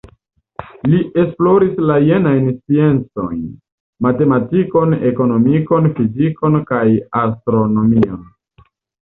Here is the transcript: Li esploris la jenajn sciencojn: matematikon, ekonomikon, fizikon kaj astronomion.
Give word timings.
Li 0.91 0.99
esploris 1.23 1.75
la 1.89 1.97
jenajn 2.03 2.47
sciencojn: 2.55 3.43
matematikon, 4.07 4.97
ekonomikon, 5.11 5.91
fizikon 6.01 6.59
kaj 6.73 6.83
astronomion. 7.23 8.27